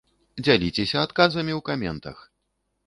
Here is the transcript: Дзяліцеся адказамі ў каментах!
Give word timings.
Дзяліцеся 0.47 0.97
адказамі 1.05 1.53
ў 1.59 1.63
каментах! 1.71 2.17